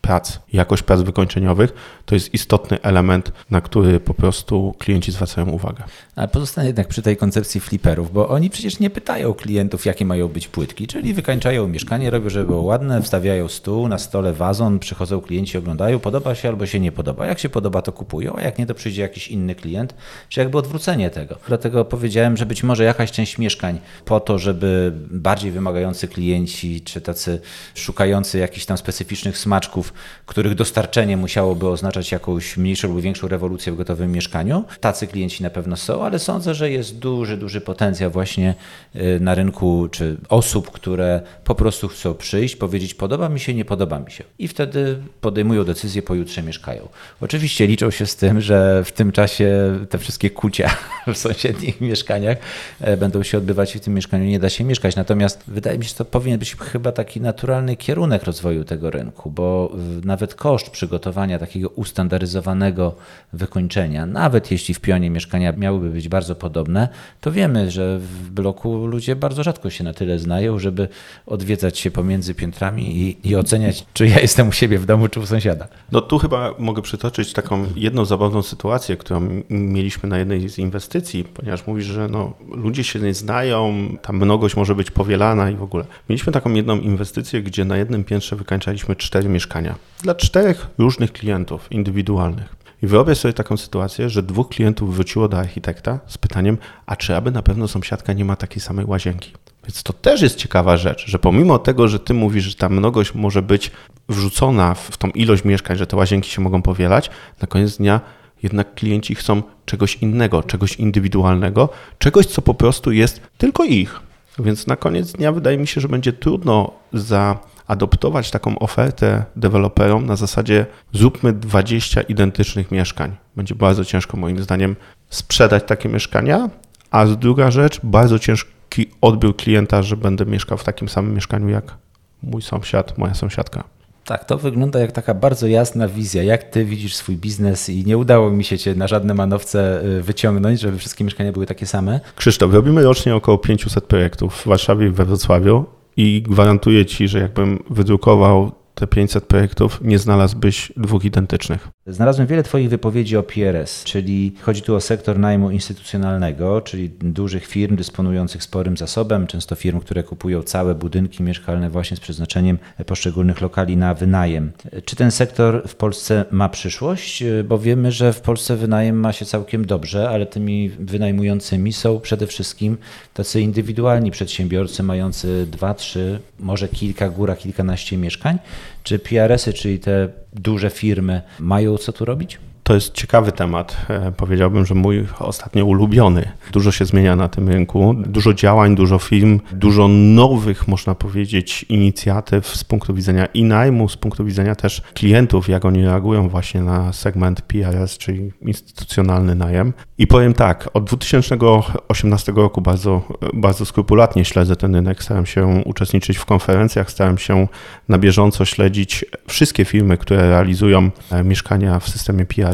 [0.00, 5.84] prac, jakość prac wykończeniowych, to jest istotny element, na który po prostu klienci zwracają uwagę.
[6.20, 10.28] Ale pozostanę jednak przy tej koncepcji fliperów, bo oni przecież nie pytają klientów, jakie mają
[10.28, 15.20] być płytki, czyli wykańczają mieszkanie, robią, żeby było ładne, wstawiają stół, na stole wazon, przychodzą
[15.20, 17.26] klienci, oglądają, podoba się albo się nie podoba.
[17.26, 19.94] Jak się podoba, to kupują, a jak nie, to przyjdzie jakiś inny klient,
[20.28, 21.36] czy jakby odwrócenie tego.
[21.48, 27.00] Dlatego powiedziałem, że być może jakaś część mieszkań po to, żeby bardziej wymagający klienci, czy
[27.00, 27.40] tacy
[27.74, 29.92] szukający jakichś tam specyficznych smaczków,
[30.26, 34.64] których dostarczenie musiałoby oznaczać jakąś mniejszą lub większą rewolucję w gotowym mieszkaniu.
[34.80, 38.54] Tacy klienci na pewno są, ale sądzę, że jest duży, duży potencjał właśnie
[38.96, 43.64] y, na rynku, czy osób, które po prostu chcą przyjść, powiedzieć podoba mi się, nie
[43.64, 44.24] podoba mi się.
[44.38, 46.88] I wtedy podejmują decyzję, pojutrze mieszkają.
[47.20, 50.70] Oczywiście liczą się z tym, że w tym czasie te wszystkie kucia
[51.14, 52.38] w sąsiednich mieszkaniach
[52.80, 54.96] e, będą się odbywać i w tym mieszkaniu nie da się mieszkać.
[54.96, 59.30] Natomiast wydaje mi się, że to powinien być chyba taki naturalny kierunek rozwoju tego rynku,
[59.30, 59.72] bo
[60.04, 62.94] nawet koszt przygotowania takiego ustandaryzowanego
[63.32, 66.88] wykończenia, nawet jeśli w pionie mieszkania miałyby być bardzo podobne,
[67.20, 70.88] to wiemy, że w bloku ludzie bardzo rzadko się na tyle znają, żeby
[71.26, 75.20] odwiedzać się pomiędzy piętrami i, i oceniać, czy ja jestem u siebie w domu, czy
[75.20, 75.68] u sąsiada.
[75.92, 81.24] No tu chyba mogę przytoczyć taką jedną zabawną sytuację, którą mieliśmy na jednej z inwestycji,
[81.24, 85.62] ponieważ mówisz, że no, ludzie się nie znają, ta mnogość może być powielana i w
[85.62, 85.84] ogóle.
[86.08, 91.72] Mieliśmy taką jedną inwestycję, gdzie na jednym piętrze wykańczaliśmy cztery mieszkania dla czterech różnych klientów
[91.72, 92.59] indywidualnych.
[92.82, 97.16] I wyobraź sobie taką sytuację, że dwóch klientów wróciło do architekta z pytaniem, a czy
[97.16, 99.32] aby na pewno sąsiadka nie ma takiej samej łazienki.
[99.64, 103.14] Więc to też jest ciekawa rzecz, że pomimo tego, że ty mówisz, że ta mnogość
[103.14, 103.70] może być
[104.08, 108.00] wrzucona w tą ilość mieszkań, że te łazienki się mogą powielać, na koniec dnia
[108.42, 114.00] jednak klienci chcą czegoś innego, czegoś indywidualnego, czegoś, co po prostu jest tylko ich.
[114.38, 117.38] Więc na koniec dnia wydaje mi się, że będzie trudno za
[117.70, 123.16] adoptować taką ofertę deweloperom na zasadzie zróbmy 20 identycznych mieszkań.
[123.36, 124.76] Będzie bardzo ciężko moim zdaniem
[125.10, 126.50] sprzedać takie mieszkania,
[126.90, 131.74] a druga rzecz, bardzo ciężki odbiór klienta, że będę mieszkał w takim samym mieszkaniu jak
[132.22, 133.64] mój sąsiad, moja sąsiadka.
[134.04, 137.98] Tak, to wygląda jak taka bardzo jasna wizja, jak ty widzisz swój biznes i nie
[137.98, 142.00] udało mi się cię na żadne manowce y, wyciągnąć, żeby wszystkie mieszkania były takie same.
[142.16, 147.18] Krzysztof, robimy rocznie około 500 projektów w Warszawie i we Wrocławiu i gwarantuję ci, że
[147.18, 151.68] jakbym wydrukował te 500 projektów, nie znalazłbyś dwóch identycznych.
[151.86, 157.46] Znalazłem wiele Twoich wypowiedzi o PRS, czyli chodzi tu o sektor najmu instytucjonalnego, czyli dużych
[157.46, 163.40] firm dysponujących sporym zasobem, często firm, które kupują całe budynki mieszkalne właśnie z przeznaczeniem poszczególnych
[163.40, 164.52] lokali na wynajem.
[164.84, 167.24] Czy ten sektor w Polsce ma przyszłość?
[167.44, 172.26] Bo wiemy, że w Polsce wynajem ma się całkiem dobrze, ale tymi wynajmującymi są przede
[172.26, 172.76] wszystkim
[173.14, 178.38] tacy indywidualni przedsiębiorcy mający dwa, trzy, może kilka, góra kilkanaście mieszkań.
[178.82, 182.38] Czy PRS-y, czyli te duże firmy mają co tu robić?
[182.62, 183.76] To jest ciekawy temat.
[183.88, 186.28] E, powiedziałbym, że mój ostatnio ulubiony.
[186.52, 192.46] Dużo się zmienia na tym rynku, dużo działań, dużo firm, dużo nowych, można powiedzieć, inicjatyw
[192.46, 196.92] z punktu widzenia i najmu, z punktu widzenia też klientów, jak oni reagują właśnie na
[196.92, 199.72] segment PRS, czyli instytucjonalny najem.
[199.98, 203.02] I powiem tak, od 2018 roku bardzo,
[203.34, 207.48] bardzo skrupulatnie śledzę ten rynek, staram się uczestniczyć w konferencjach, staram się
[207.88, 212.49] na bieżąco śledzić wszystkie firmy, które realizują e, mieszkania w systemie PRS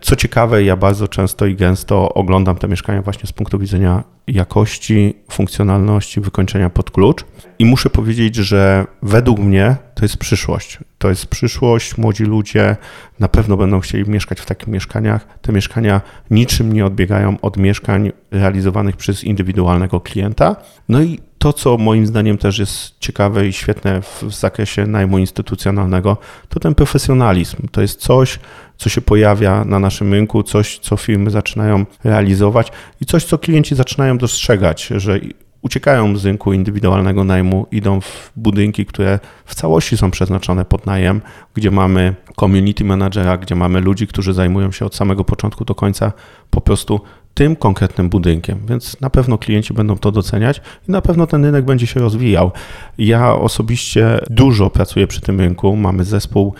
[0.00, 5.16] co ciekawe, ja bardzo często i gęsto oglądam te mieszkania właśnie z punktu widzenia jakości,
[5.30, 7.24] funkcjonalności, wykończenia pod klucz.
[7.58, 10.78] I muszę powiedzieć, że według mnie to jest przyszłość.
[10.98, 11.98] To jest przyszłość.
[11.98, 12.76] Młodzi ludzie
[13.20, 15.38] na pewno będą chcieli mieszkać w takich mieszkaniach.
[15.42, 20.56] Te mieszkania niczym nie odbiegają od mieszkań realizowanych przez indywidualnego klienta.
[20.88, 26.16] No i to, co moim zdaniem też jest ciekawe i świetne w zakresie najmu instytucjonalnego,
[26.48, 27.68] to ten profesjonalizm.
[27.72, 28.38] To jest coś,
[28.76, 33.74] co się pojawia na naszym rynku, coś, co firmy zaczynają realizować i coś, co klienci
[33.74, 35.20] zaczynają dostrzegać, że
[35.62, 41.20] uciekają z rynku indywidualnego najmu, idą w budynki, które w całości są przeznaczone pod najem,
[41.54, 46.12] gdzie mamy community managera, gdzie mamy ludzi, którzy zajmują się od samego początku do końca
[46.50, 47.00] po prostu
[47.34, 51.64] tym konkretnym budynkiem, więc na pewno klienci będą to doceniać i na pewno ten rynek
[51.64, 52.50] będzie się rozwijał.
[52.98, 55.76] Ja osobiście dużo pracuję przy tym rynku.
[55.76, 56.54] Mamy zespół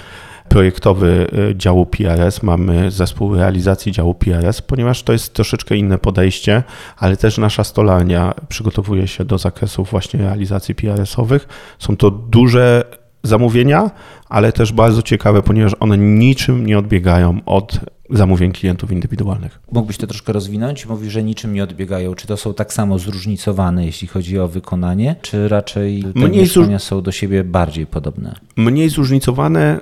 [0.49, 6.63] projektowy y, działu PRS, mamy zespół realizacji działu PRS, ponieważ to jest troszeczkę inne podejście,
[6.97, 11.49] ale też nasza stolarnia przygotowuje się do zakresów właśnie realizacji PRS-owych.
[11.79, 12.85] Są to duże
[13.25, 13.91] zamówienia,
[14.29, 19.61] ale też bardzo ciekawe, ponieważ one niczym nie odbiegają od zamówień klientów indywidualnych.
[19.73, 20.87] Mógłbyś to troszkę rozwinąć?
[20.87, 22.15] Mówisz, że niczym nie odbiegają.
[22.15, 26.79] Czy to są tak samo zróżnicowane, jeśli chodzi o wykonanie, czy raczej te Mniej mieszkania
[26.79, 28.35] są do siebie bardziej podobne?
[28.57, 29.81] Mniej zróżnicowane,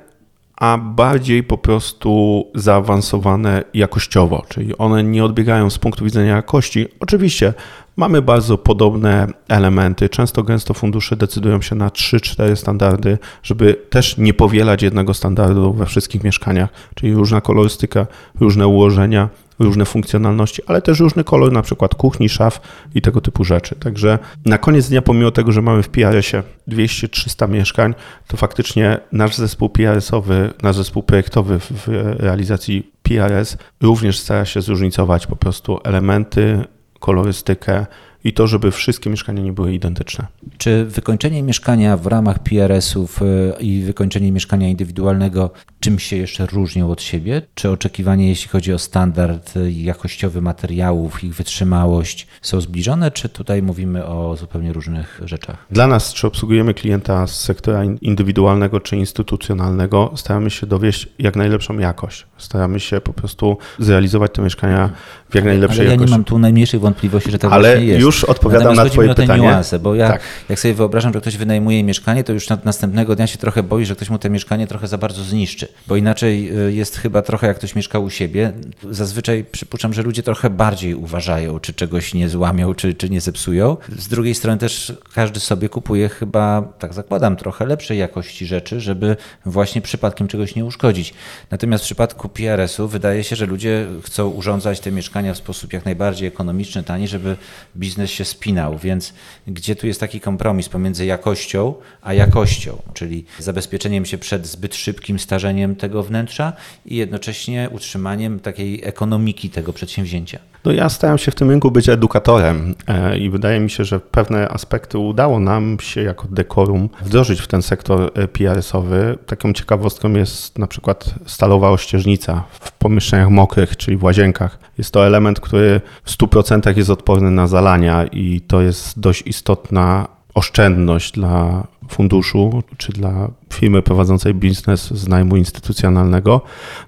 [0.57, 6.87] a bardziej po prostu zaawansowane jakościowo, czyli one nie odbiegają z punktu widzenia jakości.
[7.01, 7.55] Oczywiście
[7.97, 10.09] mamy bardzo podobne elementy.
[10.09, 15.87] Często gęsto fundusze decydują się na 3-4 standardy, żeby też nie powielać jednego standardu we
[15.87, 18.07] wszystkich mieszkaniach, czyli różna kolorystyka,
[18.41, 19.29] różne ułożenia,
[19.59, 22.61] różne funkcjonalności, ale też różny kolor, na przykład kuchni, szaf
[22.95, 23.75] i tego typu rzeczy.
[23.75, 27.95] Także na koniec dnia, pomimo tego, że mamy w PRS-ie 200-300 mieszkań,
[28.27, 35.27] to faktycznie nasz zespół PRS-owy, nasz zespół projektowy w realizacji PRS również stara się zróżnicować
[35.27, 36.65] po prostu elementy,
[37.03, 37.87] kolorystykę,
[38.25, 40.27] i to, żeby wszystkie mieszkania nie były identyczne.
[40.59, 46.91] Czy wykończenie mieszkania w ramach PRS-ów y, i wykończenie mieszkania indywidualnego czym się jeszcze różnią
[46.91, 47.43] od siebie?
[47.55, 54.07] Czy oczekiwania, jeśli chodzi o standard jakościowy materiałów, ich wytrzymałość, są zbliżone, czy tutaj mówimy
[54.07, 55.67] o zupełnie różnych rzeczach?
[55.71, 61.79] Dla nas, czy obsługujemy klienta z sektora indywidualnego czy instytucjonalnego, staramy się dowieść jak najlepszą
[61.79, 62.27] jakość.
[62.37, 64.91] Staramy się po prostu zrealizować te mieszkania
[65.31, 66.11] w jak najlepszej Ale ja jakości.
[66.13, 68.01] nie mam tu najmniejszych wątpliwości, że tak Ale właśnie jest.
[68.01, 69.43] już odpowiadam Natomiast na twoje pytanie.
[69.43, 70.21] Niuanse, bo ja, tak.
[70.49, 73.97] jak sobie wyobrażam, że ktoś wynajmuje mieszkanie, to już następnego dnia się trochę boi, że
[73.97, 77.57] ktoś mu te mieszkanie trochę za bardzo zniszczy bo inaczej y, jest chyba trochę jak
[77.57, 78.53] ktoś mieszka u siebie.
[78.91, 83.77] Zazwyczaj przypuszczam, że ludzie trochę bardziej uważają, czy czegoś nie złamią, czy, czy nie zepsują.
[83.99, 89.17] Z drugiej strony też każdy sobie kupuje chyba, tak zakładam, trochę lepszej jakości rzeczy, żeby
[89.47, 91.15] właśnie przypadkiem czegoś nie uszkodzić.
[91.51, 95.85] Natomiast w przypadku PRS-u wydaje się, że ludzie chcą urządzać te mieszkania w sposób jak
[95.85, 97.37] najbardziej ekonomiczny, tani, żeby
[97.77, 98.79] biznes się spinał.
[98.79, 99.15] Więc
[99.47, 105.19] gdzie tu jest taki kompromis pomiędzy jakością a jakością, czyli zabezpieczeniem się przed zbyt szybkim
[105.19, 106.53] starzeniem tego wnętrza
[106.87, 110.39] i jednocześnie utrzymaniem takiej ekonomiki tego przedsięwzięcia.
[110.65, 114.01] No ja starałem się w tym rynku być edukatorem e, i wydaje mi się, że
[114.01, 119.19] pewne aspekty udało nam się jako dekorum wdrożyć w ten sektor e, PRS-owy.
[119.27, 124.59] Taką ciekawostką jest na przykład stalowa ościeżnica w pomieszczeniach mokrych, czyli w łazienkach.
[124.79, 130.09] Jest to element, który w 100% jest odporny na zalania i to jest dość istotna
[130.35, 136.41] oszczędność dla funduszu czy dla firmy prowadzącej biznes z najmu instytucjonalnego.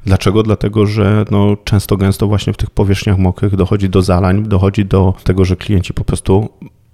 [0.06, 0.42] Dlaczego?
[0.42, 5.14] Dlatego, że no, często gęsto właśnie w tych powierzchniach mokrych dochodzi do zalań, dochodzi do
[5.24, 6.48] tego, że klienci po prostu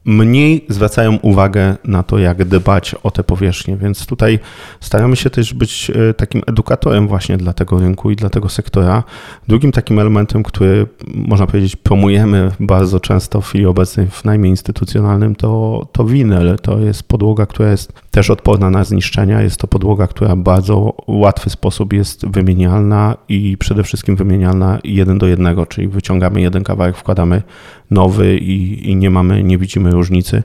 [0.04, 4.38] mniej zwracają uwagę na to, jak dbać o te powierzchnie, więc tutaj
[4.80, 9.04] staramy się też być e, takim edukatorem właśnie dla tego rynku i dla tego sektora.
[9.48, 15.34] Drugim takim elementem, który można powiedzieć promujemy bardzo często w chwili obecnej w najmie instytucjonalnym
[15.34, 16.56] to, to winyl.
[16.62, 19.42] To jest podłoga, która jest też odporna na zniszczenia.
[19.42, 25.18] Jest to podłoga, która w bardzo łatwy sposób jest wymienialna i przede wszystkim wymienialna jeden
[25.18, 27.42] do jednego, czyli wyciągamy jeden kawałek, wkładamy
[27.90, 30.42] nowy i, i nie mamy, nie widzimy różnicy,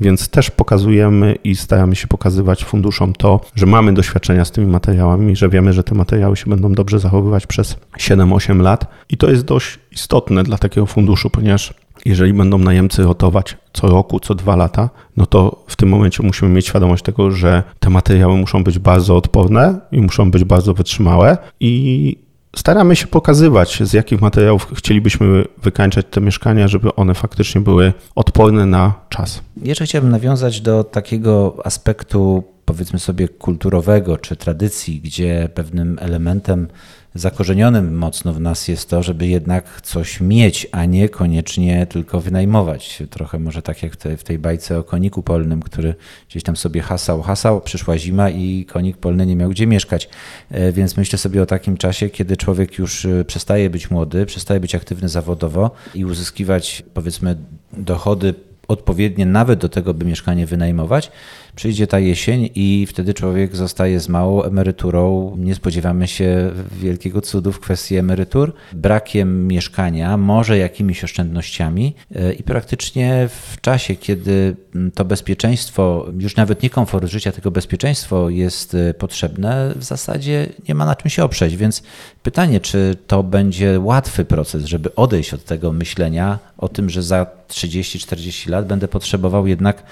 [0.00, 5.36] więc też pokazujemy i staramy się pokazywać funduszom to, że mamy doświadczenia z tymi materiałami,
[5.36, 8.86] że wiemy, że te materiały się będą dobrze zachowywać przez 7-8 lat.
[9.10, 14.20] I to jest dość istotne dla takiego funduszu, ponieważ jeżeli będą najemcy rotować co roku,
[14.20, 18.36] co dwa lata, no to w tym momencie musimy mieć świadomość tego, że te materiały
[18.36, 22.16] muszą być bardzo odporne i muszą być bardzo wytrzymałe i
[22.58, 28.66] staramy się pokazywać, z jakich materiałów chcielibyśmy wykańczać te mieszkania, żeby one faktycznie były odporne
[28.66, 29.40] na czas.
[29.62, 36.68] Jeszcze chciałbym nawiązać do takiego aspektu, powiedzmy sobie, kulturowego czy tradycji, gdzie pewnym elementem
[37.14, 43.02] zakorzenionym mocno w nas jest to, żeby jednak coś mieć, a nie koniecznie tylko wynajmować.
[43.10, 45.94] Trochę może tak jak w tej bajce o koniku polnym, który
[46.28, 50.08] gdzieś tam sobie hasał, hasał, przyszła zima i konik polny nie miał gdzie mieszkać.
[50.50, 54.60] E, więc myślę sobie o takim czasie, kiedy człowiek już e, przestaje być młody, przestaje
[54.60, 57.36] być aktywny zawodowo i uzyskiwać powiedzmy
[57.72, 58.34] dochody
[58.68, 61.10] odpowiednie nawet do tego, by mieszkanie wynajmować,
[61.58, 65.36] przyjdzie ta jesień i wtedy człowiek zostaje z małą emeryturą.
[65.38, 72.42] Nie spodziewamy się wielkiego cudu w kwestii emerytur, brakiem mieszkania, może jakimiś oszczędnościami e, i
[72.42, 74.56] praktycznie w czasie, kiedy
[74.94, 80.74] to bezpieczeństwo, już nawet nie komfort życia, tylko bezpieczeństwo jest e, potrzebne, w zasadzie nie
[80.74, 81.56] ma na czym się oprzeć.
[81.56, 81.82] Więc
[82.22, 87.26] pytanie, czy to będzie łatwy proces, żeby odejść od tego myślenia o tym, że za
[87.48, 89.82] 30-40 lat będę potrzebował jednak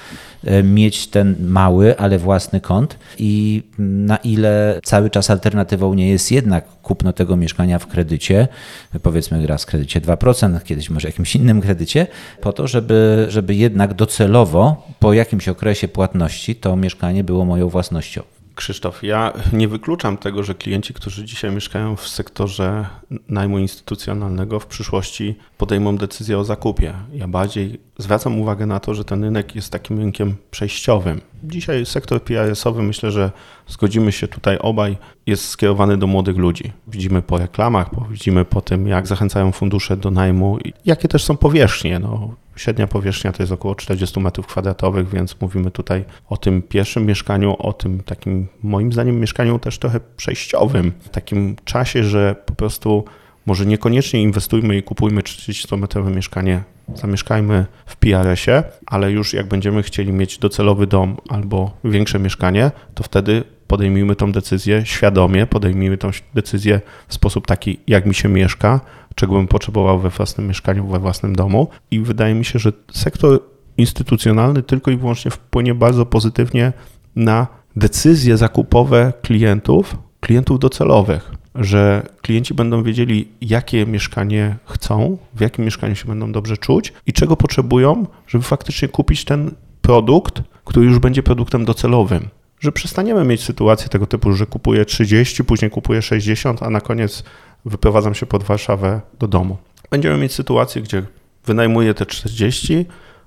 [0.44, 6.32] e, mieć ten mały, ale własny kąt i na ile cały czas alternatywą nie jest
[6.32, 8.48] jednak kupno tego mieszkania w kredycie,
[9.02, 12.06] powiedzmy raz w kredycie 2%, kiedyś może jakimś innym kredycie,
[12.40, 18.35] po to, żeby, żeby jednak docelowo po jakimś okresie płatności to mieszkanie było moją własnością.
[18.56, 22.86] Krzysztof, ja nie wykluczam tego, że klienci, którzy dzisiaj mieszkają w sektorze
[23.28, 26.94] najmu instytucjonalnego, w przyszłości podejmą decyzję o zakupie.
[27.12, 31.20] Ja bardziej zwracam uwagę na to, że ten rynek jest takim rynkiem przejściowym.
[31.44, 33.30] Dzisiaj sektor PRS-owy, myślę, że
[33.68, 36.72] zgodzimy się tutaj obaj, jest skierowany do młodych ludzi.
[36.88, 41.98] Widzimy po reklamach, widzimy po tym, jak zachęcają fundusze do najmu, jakie też są powierzchnie.
[41.98, 47.06] No, Średnia powierzchnia to jest około 40 metrów kwadratowych, więc mówimy tutaj o tym pierwszym
[47.06, 53.04] mieszkaniu, o tym takim, moim zdaniem, mieszkaniu też trochę przejściowym, takim czasie, że po prostu
[53.46, 56.62] może niekoniecznie inwestujmy i kupujmy 30-metrowe mieszkanie,
[56.94, 63.02] zamieszkajmy w PRS-ie, ale już jak będziemy chcieli mieć docelowy dom albo większe mieszkanie, to
[63.02, 68.80] wtedy podejmijmy tą decyzję świadomie, podejmijmy tą decyzję w sposób taki, jak mi się mieszka,
[69.14, 71.68] czego bym potrzebował we własnym mieszkaniu, we własnym domu.
[71.90, 73.40] I wydaje mi się, że sektor
[73.76, 76.72] instytucjonalny tylko i wyłącznie wpłynie bardzo pozytywnie
[77.16, 77.46] na
[77.76, 85.94] decyzje zakupowe klientów, klientów docelowych, że klienci będą wiedzieli, jakie mieszkanie chcą, w jakim mieszkaniu
[85.94, 89.50] się będą dobrze czuć i czego potrzebują, żeby faktycznie kupić ten
[89.82, 92.28] produkt, który już będzie produktem docelowym.
[92.60, 97.24] Że przestaniemy mieć sytuację tego typu, że kupuję 30, później kupuję 60, a na koniec
[97.64, 99.56] wyprowadzam się pod Warszawę do domu.
[99.90, 101.02] Będziemy mieć sytuację, gdzie
[101.46, 102.86] wynajmuję te 40,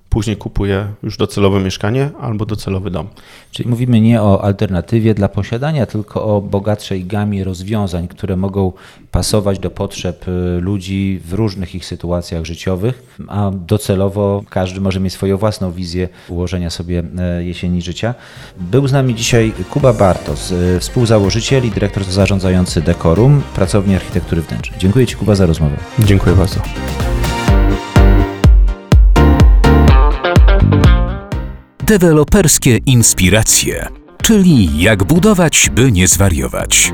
[0.10, 3.08] później kupuję już docelowe mieszkanie albo docelowy dom.
[3.52, 8.72] Czyli mówimy nie o alternatywie dla posiadania, tylko o bogatszej gamie rozwiązań, które mogą
[9.12, 15.14] pasować do potrzeb y, ludzi w różnych ich sytuacjach życiowych, a docelowo każdy może mieć
[15.14, 18.14] swoją własną wizję ułożenia sobie e, jesieni życia.
[18.58, 24.72] Był z nami dzisiaj Kuba Bartos, e, współzałożyciel i dyrektor zarządzający Dekorum, pracowni architektury wnętrz.
[24.78, 25.76] Dziękuję Ci Kuba za rozmowę.
[26.00, 27.09] Dziękuję bardzo.
[31.90, 33.88] Deweloperskie inspiracje,
[34.24, 36.94] czyli jak budować, by nie zwariować.